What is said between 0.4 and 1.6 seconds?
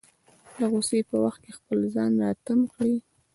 د غوسې په وخت کې